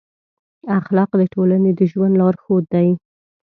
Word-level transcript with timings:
اخلاق 0.79 1.11
د 1.19 1.23
ټولنې 1.33 1.71
د 1.79 1.81
ژوند 1.91 2.13
لارښود 2.19 2.65
دي. 2.73 2.89